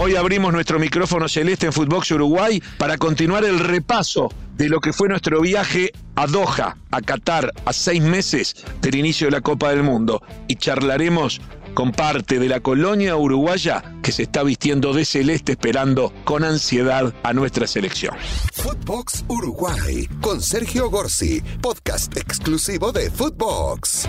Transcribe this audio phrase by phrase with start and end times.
[0.00, 4.92] Hoy abrimos nuestro micrófono celeste en Footbox Uruguay para continuar el repaso de lo que
[4.92, 9.70] fue nuestro viaje a Doha, a Qatar, a seis meses del inicio de la Copa
[9.70, 10.22] del Mundo.
[10.46, 11.40] Y charlaremos
[11.74, 17.12] con parte de la colonia uruguaya que se está vistiendo de celeste esperando con ansiedad
[17.24, 18.14] a nuestra selección.
[18.52, 24.08] Footbox Uruguay con Sergio Gorsi, podcast exclusivo de Footbox.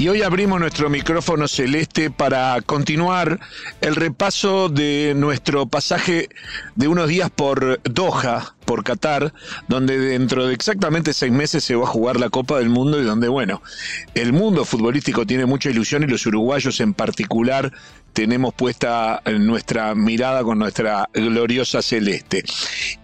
[0.00, 3.38] Y hoy abrimos nuestro micrófono celeste para continuar
[3.82, 6.30] el repaso de nuestro pasaje
[6.74, 9.34] de unos días por Doha, por Qatar,
[9.68, 13.04] donde dentro de exactamente seis meses se va a jugar la Copa del Mundo y
[13.04, 13.60] donde, bueno,
[14.14, 17.70] el mundo futbolístico tiene mucha ilusión y los uruguayos en particular
[18.14, 22.42] tenemos puesta nuestra mirada con nuestra gloriosa celeste.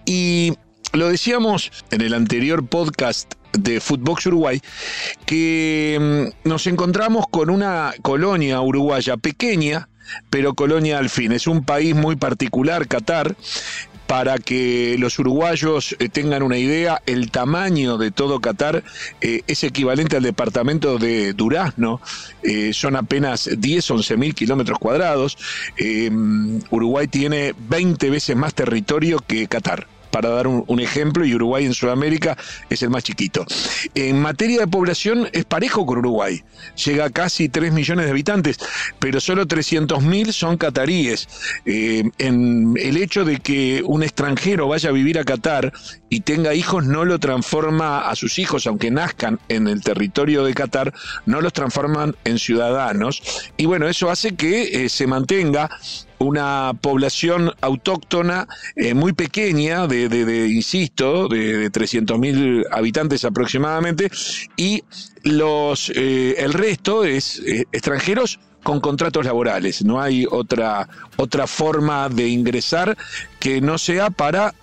[0.06, 0.54] Y
[0.94, 4.60] lo decíamos en el anterior podcast de Footbox Uruguay,
[5.24, 9.88] que mm, nos encontramos con una colonia uruguaya pequeña,
[10.30, 11.32] pero colonia al fin.
[11.32, 13.36] Es un país muy particular, Qatar.
[14.06, 18.84] Para que los uruguayos eh, tengan una idea, el tamaño de todo Qatar
[19.20, 22.00] eh, es equivalente al departamento de Durazno,
[22.44, 25.36] eh, son apenas 10, 11 mil kilómetros cuadrados.
[26.70, 31.74] Uruguay tiene 20 veces más territorio que Qatar para dar un, ejemplo, y Uruguay en
[31.74, 32.38] Sudamérica
[32.70, 33.44] es el más chiquito.
[33.94, 36.42] En materia de población es parejo con Uruguay,
[36.86, 38.56] llega a casi 3 millones de habitantes,
[38.98, 41.28] pero solo 300.000 son cataríes.
[41.66, 45.70] Eh, en el hecho de que un extranjero vaya a vivir a Qatar
[46.08, 50.54] y tenga hijos no lo transforma a sus hijos, aunque nazcan en el territorio de
[50.54, 50.94] Qatar,
[51.26, 53.50] no los transforman en ciudadanos.
[53.58, 55.68] Y bueno, eso hace que eh, se mantenga
[56.18, 64.10] una población autóctona eh, muy pequeña, de, insisto, de, de 300.000 habitantes aproximadamente,
[64.56, 64.82] y
[65.22, 69.84] los, eh, el resto es eh, extranjeros con contratos laborales.
[69.84, 72.96] No hay otra, otra forma de ingresar
[73.38, 74.54] que no sea para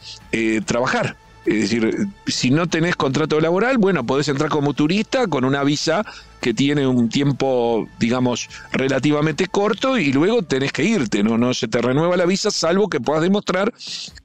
[0.66, 1.16] trabajar.
[1.46, 6.06] Es decir, si no tenés contrato laboral, bueno, podés entrar como turista con una visa
[6.44, 11.38] que tiene un tiempo, digamos, relativamente corto y luego tenés que irte, ¿no?
[11.38, 13.74] No se te renueva la visa salvo que puedas demostrar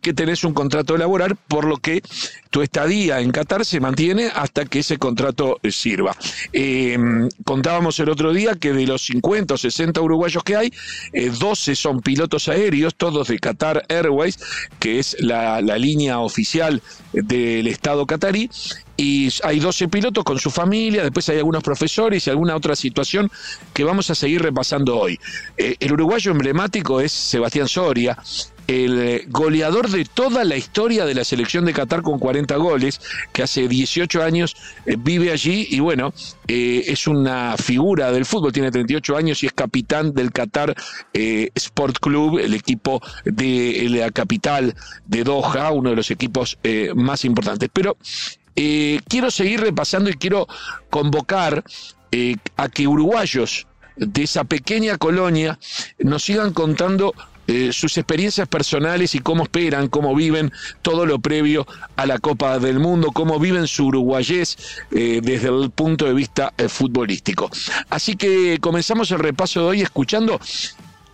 [0.01, 2.03] que tenés un contrato laboral, por lo que
[2.51, 6.17] tu estadía en Qatar se mantiene hasta que ese contrato sirva.
[6.53, 10.73] Em, contábamos el otro día que de los 50 o 60 uruguayos que hay,
[11.13, 14.41] 12 eh, son pilotos aéreos, todos de Qatar Airways,
[14.81, 18.51] que es la, la línea oficial del Estado catarí,
[19.01, 23.31] y hay 12 pilotos con su familia, después hay algunos profesores y alguna otra situación
[23.73, 25.21] que vamos a seguir repasando hoy.
[25.57, 28.19] Eh, el uruguayo emblemático es Sebastián Soria,
[28.67, 33.01] el eh, goleador de toda la historia de la selección de Qatar con 40 goles,
[33.33, 36.13] que hace 18 años eh, vive allí y bueno,
[36.49, 40.75] es una figura del fútbol, tiene 38 años y es capitán del Qatar
[41.13, 44.75] Sport Club, el equipo de la capital
[45.07, 46.59] de Doha, uno de los equipos
[46.95, 47.69] más importantes.
[47.71, 47.99] Pero
[48.57, 50.47] eh, quiero seguir repasando y quiero
[50.91, 51.65] convocar
[52.11, 53.67] eh, a que uruguayos
[53.97, 55.59] de esa pequeña colonia
[55.99, 57.15] nos sigan contando
[57.47, 61.67] eh, sus experiencias personales y cómo esperan, cómo viven todo lo previo
[61.97, 64.59] a la Copa del Mundo, cómo viven su uruguayés
[64.91, 67.51] desde el punto de vista futbolístico.
[67.89, 70.39] Así que comenzamos el repaso de hoy escuchando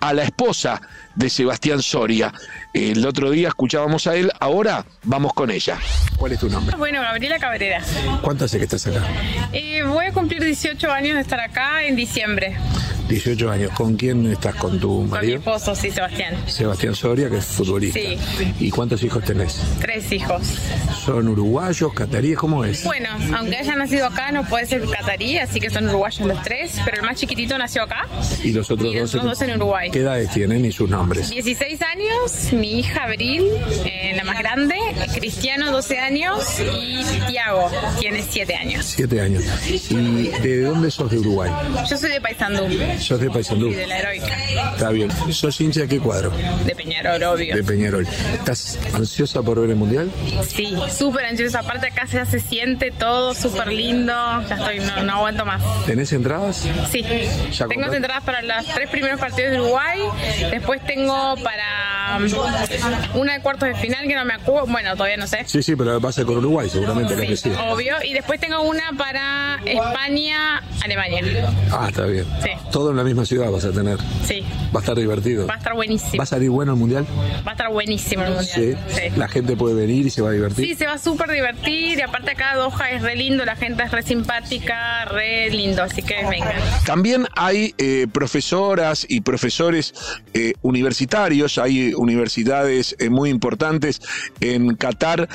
[0.08, 0.82] a la esposa
[1.14, 2.32] de Sebastián Soria.
[2.74, 5.78] El otro día escuchábamos a él, ahora vamos con ella.
[6.18, 6.76] ¿Cuál es tu nombre?
[6.76, 7.82] Bueno, Gabriela Cabrera.
[8.20, 9.02] ¿Cuánto hace que estás acá?
[9.52, 12.56] Eh, voy a cumplir 18 años de estar acá en diciembre.
[13.08, 13.70] 18 años.
[13.72, 14.54] ¿Con quién estás?
[14.56, 15.10] ¿Con tu marido?
[15.10, 16.36] Con mi esposo, sí, Sebastián.
[16.46, 17.98] Sebastián Soria, que es futbolista.
[17.98, 18.54] Sí.
[18.60, 19.60] ¿Y cuántos hijos tenés?
[19.80, 20.42] Tres hijos.
[21.04, 22.38] ¿Son uruguayos, cataríes?
[22.38, 22.82] ¿Cómo es?
[22.82, 26.80] Bueno, aunque haya nacido acá, no puede ser catarí, así que son uruguayos los tres,
[26.82, 28.08] pero el más chiquitito nació acá.
[28.42, 29.90] ¿Y los otros, y los dos, dos en Uruguay?
[29.90, 31.28] ¿Qué edades tienen y sus nombres?
[31.28, 33.50] 16 años, mi hija Abril,
[33.84, 34.76] eh, la más grande,
[35.12, 37.70] Cristiano, 12 años, y Tiago,
[38.00, 38.86] tiene 7 años.
[38.86, 39.44] 7 años.
[39.68, 41.50] ¿Y de dónde sos de Uruguay?
[41.88, 42.66] Yo soy de Paysandú.
[42.98, 43.68] ¿Sos de Paysandú?
[43.68, 44.36] Sí, de la Heroica.
[44.72, 45.10] Está bien.
[45.30, 46.32] ¿Sos hincha de qué cuadro?
[46.64, 47.54] De Peñarol, obvio.
[47.54, 48.06] De Peñarol.
[48.32, 50.10] ¿Estás ansiosa por ver el Mundial?
[50.48, 51.60] Sí, súper ansiosa.
[51.60, 54.12] Aparte acá ya se siente todo súper lindo.
[54.48, 55.62] Ya estoy, no, aguanto más.
[55.86, 56.66] ¿Tenés entradas?
[56.90, 57.04] Sí.
[57.68, 60.00] Tengo entradas para los tres primeros partidos de Uruguay.
[60.50, 61.93] Después tengo para
[63.14, 65.44] una de cuartos de final que no me acuerdo, bueno, todavía no sé.
[65.46, 67.52] Sí, sí, pero va a ser con Uruguay seguramente, sí, que sí.
[67.68, 71.22] Obvio, y después tengo una para España, Alemania.
[71.70, 72.26] Ah, está bien.
[72.42, 72.50] Sí.
[72.70, 73.98] Todo en la misma ciudad vas a tener.
[74.26, 74.44] Sí.
[74.74, 75.46] Va a estar divertido.
[75.46, 76.18] Va a estar buenísimo.
[76.18, 77.06] ¿Va a salir bueno el mundial?
[77.46, 78.78] Va a estar buenísimo el mundial.
[78.88, 79.10] Sí.
[79.16, 80.66] La gente puede venir y se va a divertir.
[80.66, 83.82] Sí, se va a súper divertir y aparte acá Doha es re lindo, la gente
[83.82, 86.54] es re simpática, re lindo, así que vengan.
[86.84, 89.94] También hay eh, profesoras y profesores
[90.32, 94.00] eh, universitarios, hay universidades eh, muy importantes
[94.40, 95.28] en Qatar,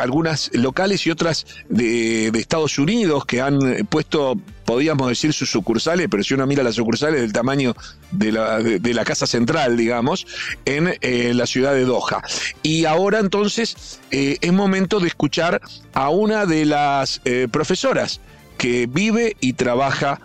[0.00, 6.22] algunas locales y otras de, Estados Unidos que han puesto podríamos decir sus sucursales, pero
[6.22, 7.74] si uno mira las sucursales del tamaño
[8.10, 10.26] de la, de, la casa central, digamos,
[10.64, 10.96] en
[11.36, 12.22] la ciudad de Doha.
[12.62, 15.60] Y ahora entonces es momento de escuchar
[15.94, 17.20] a una de las
[17.50, 18.20] profesoras
[18.58, 20.20] que vive y trabaja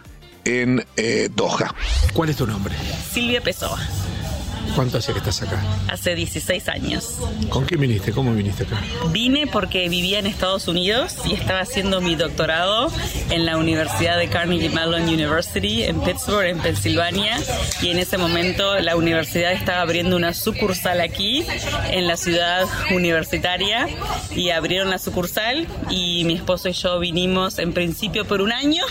[0.45, 1.73] en eh, Doha.
[2.13, 2.73] ¿Cuál es tu nombre?
[3.11, 3.79] Silvia Pessoa.
[4.75, 5.61] ¿Cuánto hace que estás acá?
[5.89, 7.17] Hace 16 años.
[7.49, 8.11] ¿Con qué viniste?
[8.11, 8.81] ¿Cómo viniste acá?
[9.11, 12.91] Vine porque vivía en Estados Unidos y estaba haciendo mi doctorado
[13.29, 17.37] en la Universidad de Carnegie Mellon University en Pittsburgh, en Pensilvania.
[17.81, 21.45] Y en ese momento la universidad estaba abriendo una sucursal aquí,
[21.91, 23.87] en la ciudad universitaria.
[24.35, 28.83] Y abrieron la sucursal y mi esposo y yo vinimos en principio por un año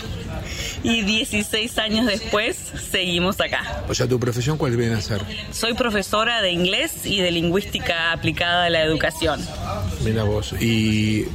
[0.83, 2.57] y 16 años después
[2.91, 3.83] seguimos acá.
[3.87, 5.21] O sea, ¿tu profesión cuál viene a ser?
[5.51, 9.39] Soy profesora de inglés y de lingüística aplicada a la educación.
[10.03, 11.25] Mira vos, ¿y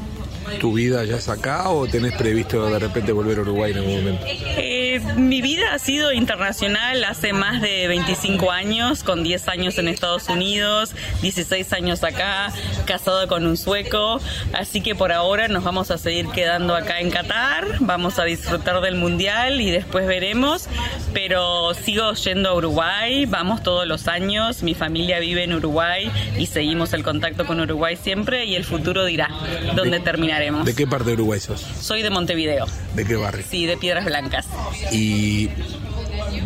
[0.61, 3.97] tu vida ya es acá o tenés previsto de repente volver a Uruguay en algún
[3.97, 4.25] momento?
[4.27, 4.76] Eh,
[5.17, 10.29] mi vida ha sido internacional hace más de 25 años, con 10 años en Estados
[10.29, 12.53] Unidos, 16 años acá,
[12.85, 14.21] casado con un sueco,
[14.53, 18.81] así que por ahora nos vamos a seguir quedando acá en Qatar, vamos a disfrutar
[18.81, 20.69] del mundial y después veremos,
[21.13, 26.47] pero sigo yendo a Uruguay, vamos todos los años, mi familia vive en Uruguay y
[26.47, 29.31] seguimos el contacto con Uruguay siempre y el futuro dirá
[29.75, 30.37] dónde terminará.
[30.37, 31.61] ¿De qué parte de Uruguay sos?
[31.61, 32.67] Soy de Montevideo.
[32.97, 33.45] ¿De qué barrio?
[33.49, 34.47] Sí, de Piedras Blancas.
[34.91, 35.51] Y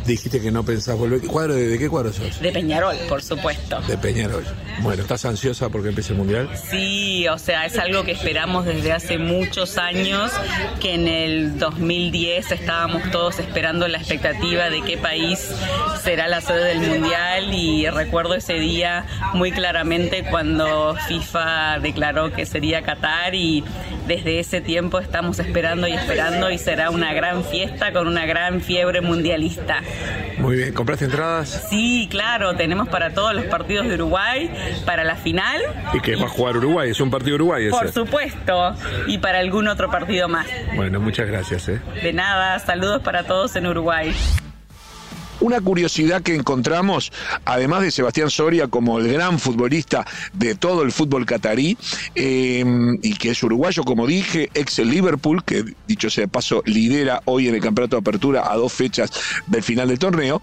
[0.05, 1.21] dijiste que no pensás volver.
[1.23, 2.41] ¿Cuadro de, qué cuadro sos?
[2.41, 3.81] De Peñarol, por supuesto.
[3.83, 4.45] De Peñarol.
[4.81, 6.51] Bueno, ¿estás ansiosa porque empiece el mundial?
[6.71, 10.33] Sí, o sea, es algo que esperamos desde hace muchos años,
[10.81, 15.51] que en el 2010 estábamos todos esperando la expectativa de qué país
[16.03, 22.47] será la sede del mundial y recuerdo ese día muy claramente cuando FIFA declaró que
[22.47, 23.63] sería Qatar y
[24.11, 28.61] desde ese tiempo estamos esperando y esperando y será una gran fiesta con una gran
[28.61, 29.83] fiebre mundialista.
[30.39, 31.69] Muy bien, ¿compraste entradas?
[31.71, 34.51] Sí, claro, tenemos para todos los partidos de Uruguay,
[34.85, 35.61] para la final.
[35.95, 36.91] ¿Y que va a jugar Uruguay?
[36.91, 37.71] ¿Es un partido Uruguay ese?
[37.71, 38.75] Por supuesto,
[39.07, 40.49] y para algún otro partido más.
[40.75, 41.69] Bueno, muchas gracias.
[41.69, 41.81] ¿eh?
[42.03, 44.13] De nada, saludos para todos en Uruguay.
[45.41, 47.13] Una curiosidad que encontramos,
[47.45, 51.77] además de Sebastián Soria como el gran futbolista de todo el fútbol catarí,
[52.15, 52.65] eh,
[53.03, 57.49] y que es uruguayo, como dije, ex Liverpool, que dicho sea de paso, lidera hoy
[57.49, 59.11] en el campeonato de apertura a dos fechas
[59.47, 60.43] del final del torneo.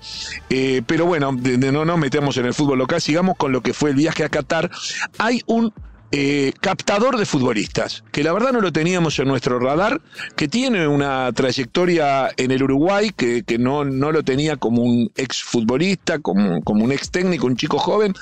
[0.50, 3.92] Eh, pero bueno, no nos metemos en el fútbol local, sigamos con lo que fue
[3.92, 4.70] el viaje a Qatar.
[5.18, 5.74] Hay un
[6.12, 10.02] eh, captador de futbolistas, que la verdad no lo teníamos en nuestro radar,
[10.36, 15.44] que tiene una trayectoria en el Uruguay, que, no, no, lo tenía como un ex
[15.44, 18.14] futbolista, como, como un ex técnico, un chico joven,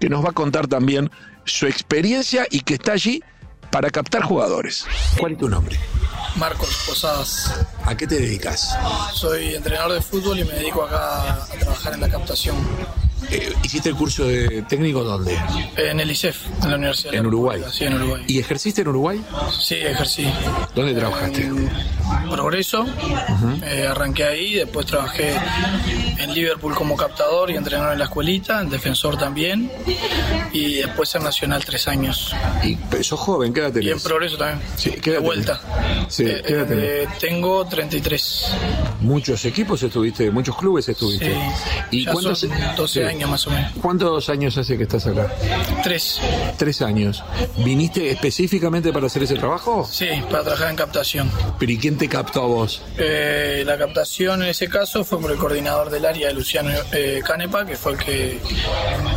[0.00, 1.10] que nos va a contar también
[1.44, 3.22] su experiencia y que está allí
[3.70, 4.86] para captar jugadores.
[5.18, 5.78] ¿Cuál es tu nombre?
[6.36, 7.66] Marcos Posadas.
[7.84, 8.76] ¿A qué te dedicas?
[9.12, 12.56] Soy entrenador de fútbol y me dedico acá a trabajar en la captación.
[13.30, 15.36] Eh, ¿Hiciste el curso de técnico dónde?
[15.76, 17.14] En el ICEF, en la Universidad.
[17.14, 17.62] ¿En Uruguay?
[17.70, 18.24] Sí, en Uruguay.
[18.26, 19.22] ¿Y ejerciste en Uruguay?
[19.60, 20.26] Sí, ejercí.
[20.74, 21.50] ¿Dónde trabajaste?
[22.30, 22.86] Progreso,
[23.62, 25.34] eh, arranqué ahí, después trabajé
[26.18, 29.70] en Liverpool como captador y entrenador en la escuelita, en defensor también,
[30.52, 32.34] y después en Nacional tres años.
[32.62, 33.52] ¿Y sos joven?
[33.52, 33.88] ¿Qué edad tenés?
[33.88, 34.60] Y en Progreso también.
[34.76, 35.60] Sí, ¿qué edad De vuelta.
[36.08, 38.46] Sí, ¿qué edad eh, tengo 33.
[39.00, 40.30] ¿Muchos equipos estuviste?
[40.30, 41.32] ¿Muchos clubes estuviste?
[41.32, 41.40] Sí.
[41.90, 42.40] ¿Y ya cuántos?
[42.40, 43.72] Son 12 años más o menos.
[43.80, 45.32] ¿Cuántos años hace que estás acá?
[45.82, 46.20] Tres.
[46.56, 47.22] Tres años.
[47.58, 49.86] ¿Viniste específicamente para hacer ese trabajo?
[49.90, 51.30] Sí, para trabajar en captación.
[51.58, 52.82] ¿Pero y quién te captó a vos?
[52.98, 57.64] Eh, la captación en ese caso fue por el coordinador del área, Luciano eh, Canepa,
[57.64, 58.40] que fue el que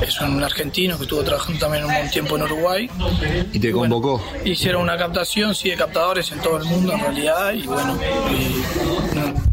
[0.02, 2.90] es un argentino que estuvo trabajando también un buen tiempo en Uruguay.
[3.54, 4.24] ¿Y te convocó?
[4.46, 7.98] hicieron una captación, sí, de captadores en todo el mundo en realidad, y bueno,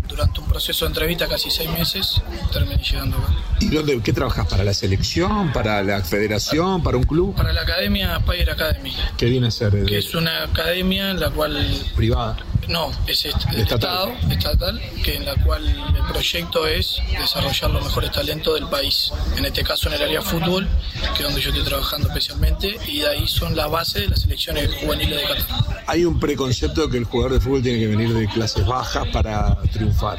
[0.09, 3.35] durante un proceso de entrevista casi seis meses terminé llegando acá.
[3.61, 4.47] ¿Y dónde, qué trabajas?
[4.47, 5.53] ¿Para la selección?
[5.53, 6.83] ¿Para la federación?
[6.83, 7.35] ¿Para un club?
[7.35, 8.95] Para la academia Spire Academy.
[9.17, 9.85] ¿Qué viene a ser?
[9.85, 11.67] Que es una academia en la cual...
[11.97, 12.37] Privada.
[12.69, 14.11] No, es est- el Estatal.
[14.11, 19.13] Estado estatal, que en la cual el proyecto es desarrollar los mejores talentos del país.
[19.37, 20.67] En este caso en el área fútbol,
[21.15, 24.21] que es donde yo estoy trabajando especialmente, y de ahí son las bases de las
[24.21, 25.85] selecciones juveniles de Qatar.
[25.87, 29.07] Hay un preconcepto de que el jugador de fútbol tiene que venir de clases bajas
[29.13, 30.19] para triunfar.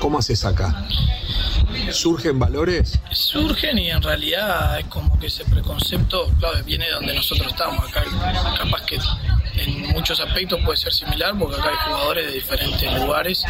[0.00, 0.86] ¿Cómo haces acá?
[1.92, 2.98] ¿Surgen valores?
[3.12, 7.88] surgen y en realidad es como que ese preconcepto, claro, viene de donde nosotros estamos.
[7.88, 8.04] Acá
[8.58, 8.98] capaz que
[9.56, 13.44] en muchos aspectos puede ser similar porque acá hay jugadores de diferentes lugares,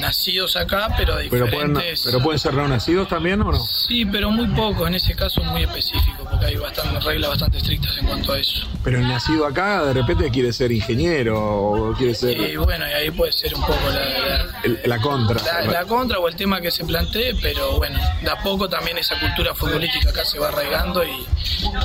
[0.00, 2.02] nacidos acá, pero de ¿Pero pueden, diferentes...
[2.04, 3.58] ¿Pero pueden ser no nacidos también o no?
[3.64, 7.96] Sí, pero muy pocos, en ese caso muy específico, porque hay bastante, reglas bastante estrictas
[7.98, 8.66] en cuanto a eso.
[8.82, 12.92] Pero el nacido acá de repente quiere ser ingeniero o quiere ser Y bueno, y
[12.92, 15.40] ahí puede ser un poco la, la- el- la contra.
[15.42, 18.98] la- la contra o el tema que se plantee, pero bueno, de a poco también
[18.98, 21.26] esa cultura futbolística acá se va arraigando y,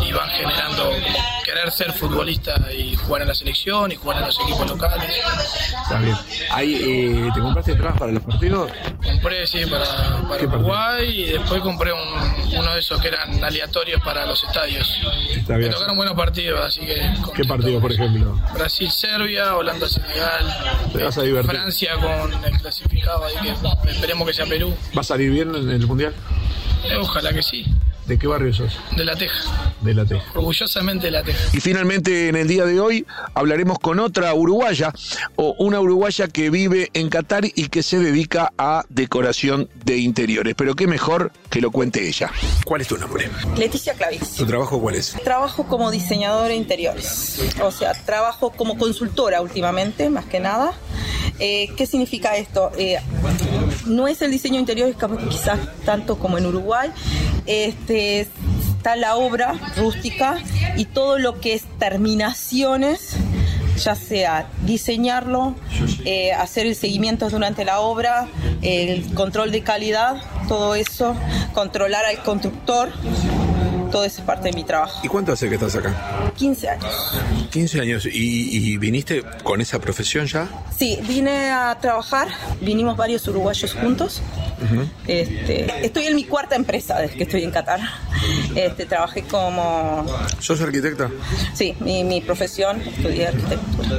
[0.07, 4.25] y van generando como querer ser futbolista y jugar en la selección y jugar en
[4.27, 5.11] los equipos locales.
[5.83, 6.15] Está bien.
[6.51, 8.71] Ahí, eh, ¿Te compraste entradas para los partidos?
[9.03, 9.83] Compré, sí, para,
[10.29, 10.43] para.
[10.43, 14.87] Uruguay y después compré un- uno de esos que eran aleatorios para los estadios.
[15.35, 15.71] Está Me bien.
[15.71, 16.93] tocaron buenos partidos, así que...
[16.95, 17.47] ¿Qué contento.
[17.47, 18.39] partido, por ejemplo?
[18.53, 21.51] Brasil-Serbia, Holanda-Senegal, Te vas a divertir.
[21.51, 24.75] Francia con el clasificado, ahí que esperemos que sea Perú.
[24.95, 26.13] ¿Va a salir bien en el Mundial?
[26.83, 27.65] Eh, ojalá que sí,
[28.05, 28.73] ¿De qué barrio sos?
[28.95, 30.23] de la Teja, De la Teja.
[30.35, 31.39] orgullosamente de la Teja.
[31.53, 34.93] Y finalmente en el día de hoy hablaremos con otra uruguaya
[35.35, 40.53] o una uruguaya que vive en Qatar y que se dedica a decoración de interiores.
[40.55, 42.31] Pero qué mejor que lo cuente ella.
[42.65, 43.29] ¿Cuál es tu nombre?
[43.57, 44.33] Leticia Clavis.
[44.35, 45.15] ¿Tu trabajo cuál es?
[45.23, 50.73] Trabajo como diseñadora de interiores, o sea, trabajo como consultora últimamente, más que nada.
[51.39, 52.71] Eh, ¿Qué significa esto?
[52.77, 52.97] Eh,
[53.85, 54.63] no es el diseño
[54.97, 56.91] capaz- quizás tanto como en Uruguay.
[57.47, 58.27] Este,
[58.81, 60.39] está la obra rústica
[60.75, 63.15] y todo lo que es terminaciones
[63.77, 65.53] ya sea diseñarlo,
[66.03, 68.27] eh, hacer el seguimiento durante la obra,
[68.63, 71.15] el control de calidad, todo eso,
[71.53, 72.91] controlar al constructor,
[73.91, 74.99] todo eso es parte de mi trabajo.
[75.03, 76.31] ¿Y cuánto hace que estás acá?
[76.37, 77.13] 15 años.
[77.51, 78.05] 15 años.
[78.05, 78.09] ¿Y,
[78.73, 80.47] y viniste con esa profesión ya?
[80.77, 82.27] Sí, vine a trabajar,
[82.61, 84.21] vinimos varios uruguayos juntos.
[85.07, 87.79] este, estoy en mi cuarta empresa desde que estoy en Qatar.
[88.55, 90.05] Este, trabajé como,
[90.39, 91.09] ¿Sos arquitecta?
[91.53, 93.89] sí, mi, mi profesión, estudié arquitectura.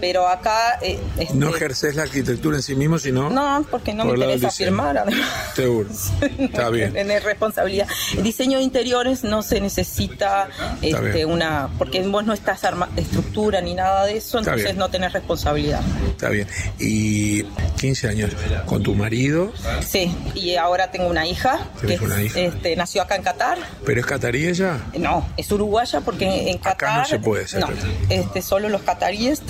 [0.00, 0.78] Pero acá...
[0.82, 3.30] eh, este, No ejerces la arquitectura en sí mismo, sino...
[3.30, 4.98] No, porque no por me interesa firmar.
[4.98, 5.26] además.
[5.54, 5.88] Seguro.
[6.38, 6.92] Está bien.
[6.92, 7.88] Tener responsabilidad.
[8.22, 10.48] Diseño de interiores no se necesita
[10.82, 11.68] este, una.
[11.78, 14.78] Porque vos no estás arma estructura ni nada de eso, Está entonces bien.
[14.78, 15.80] no tenés responsabilidad.
[16.08, 16.46] Está bien.
[16.78, 17.42] Y
[17.78, 18.30] 15 años
[18.66, 19.52] con tu marido,
[19.86, 22.38] Sí, y ahora tengo una hija que una hija.
[22.40, 23.58] Este, nació acá en Qatar.
[23.84, 24.78] pero es catarí ella.
[24.98, 26.98] No, es uruguaya porque en Acá Qatar.
[26.98, 27.60] no se puede ser.
[27.60, 27.68] No,
[28.08, 29.42] este, solo los cataríes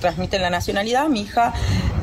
[0.00, 1.08] transmiten la nacionalidad.
[1.08, 1.52] Mi hija,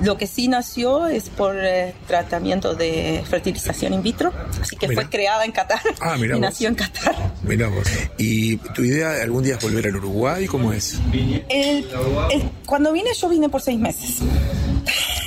[0.04, 5.10] lo que sí nació es por eh, tratamiento de fertilización in vitro, así que fue
[5.10, 6.40] creada en Qatar Ah, y vos.
[6.40, 7.11] nació en Qatar.
[7.12, 7.88] Vos.
[8.18, 10.46] ¿Y tu idea de algún día es volver al Uruguay?
[10.48, 10.98] ¿Cómo es?
[11.50, 11.86] El-
[12.32, 14.18] el- cuando vine, yo vine por seis meses.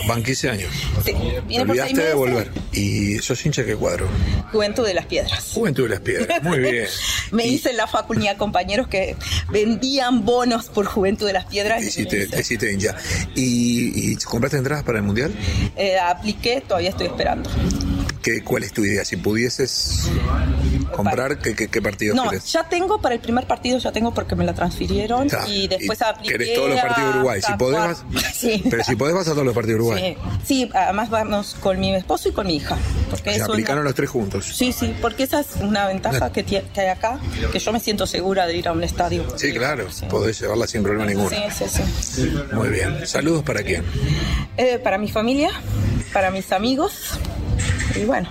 [0.07, 0.71] Van 15 años.
[1.05, 1.13] Sí,
[1.49, 2.51] Te olvidaste de volver.
[2.73, 4.07] ¿Y sos hincha qué cuadro?
[4.53, 5.53] Juventud de las Piedras.
[5.55, 6.43] Juventud de las Piedras.
[6.43, 6.87] Muy bien.
[7.31, 9.17] Me Y hice en la facultad compañeros que
[9.51, 11.83] vendían bonos por Juventud de las Piedras.
[11.83, 12.95] Y hiciste hincha.
[13.35, 15.33] ¿Y, y compraste entradas para el Mundial?
[15.77, 17.49] Eh, apliqué, todavía estoy esperando.
[18.25, 19.05] ¿Qué, ¿Cuál es tu idea?
[19.05, 20.09] Si pudieses
[20.93, 22.51] comprar, ¿qué, qué, qué partido No, querés?
[22.51, 25.47] ya tengo para el primer partido, ya tengo porque me la transfirieron Está.
[25.47, 26.33] y después Y apliqué.
[26.39, 27.43] querés todos los partidos de Uruguay.
[27.43, 28.05] Si podés, cuarto.
[28.11, 28.63] vas- Sí.
[28.71, 30.17] Pero si podés, vas a todos los partidos de Uruguay.
[30.43, 32.79] Sí, sí, además vamos con mi esposo y con mi hija.
[33.11, 34.47] Porque Se una- aplicaron los tres juntos.
[34.57, 37.21] Sí, sí, porque esa es una ventaja que, tie- que hay acá,
[37.53, 39.27] que yo me siento segura de ir a un estadio.
[39.37, 39.93] Sí, claro.
[39.93, 40.07] Sí.
[40.09, 41.29] Podés llevarla sin problema ninguno.
[41.29, 41.37] Sí,
[41.69, 42.33] sí, sí.
[42.53, 43.07] Muy bien.
[43.07, 43.85] Saludos para quién.
[44.57, 45.51] Eh, para mi familia,
[46.13, 47.19] para mis amigos
[47.97, 48.29] y bueno,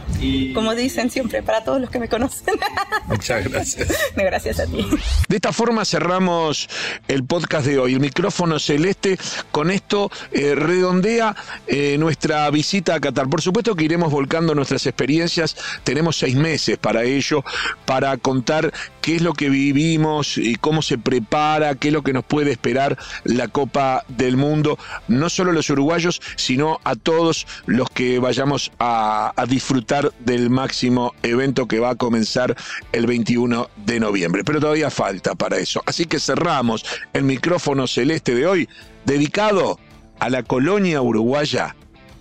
[0.54, 2.56] como dicen siempre, para todos los que me conocen.
[3.08, 3.90] Muchas gracias.
[4.16, 4.86] Gracias a ti.
[5.28, 6.70] De esta forma cerramos
[7.08, 7.94] el podcast de hoy.
[7.94, 9.18] El micrófono celeste
[9.52, 11.36] con esto eh, redondea
[11.68, 13.30] eh, nuestra visita a Qatar.
[13.30, 15.56] Por supuesto que iremos volcando nuestras experiencias.
[15.84, 17.44] Tenemos seis meses para ello,
[17.86, 22.14] para contar qué es lo que vivimos y cómo se prepara, qué es lo que
[22.14, 24.78] nos puede esperar la Copa del Mundo.
[25.08, 31.14] No solo los uruguayos, sino a todos los que vayamos a, a disfrutar del máximo
[31.22, 32.56] evento que va a comenzar
[32.92, 34.44] el 21 de noviembre.
[34.44, 35.84] Pero todavía falta para eso.
[35.86, 36.84] Así que cerramos
[37.14, 38.70] el micrófono celeste de hoy
[39.06, 39.80] dedicado
[40.20, 41.76] a la colonia uruguaya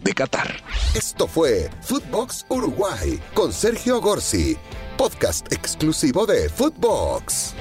[0.04, 0.62] de Qatar.
[0.94, 4.56] Esto fue Footbox Uruguay con Sergio Gorsi,
[4.98, 7.54] podcast exclusivo de Footbox.